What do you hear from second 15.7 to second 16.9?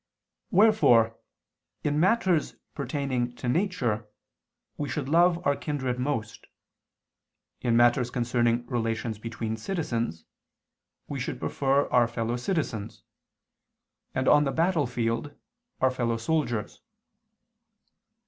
our fellow soldiers.